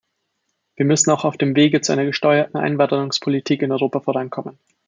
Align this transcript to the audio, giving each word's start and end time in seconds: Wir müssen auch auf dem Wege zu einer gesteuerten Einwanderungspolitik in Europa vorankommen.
Wir 0.77 0.85
müssen 0.87 1.11
auch 1.11 1.25
auf 1.25 1.37
dem 1.37 1.55
Wege 1.55 1.81
zu 1.81 1.91
einer 1.93 2.05
gesteuerten 2.05 2.57
Einwanderungspolitik 2.57 3.61
in 3.61 3.71
Europa 3.71 3.99
vorankommen. 3.99 4.57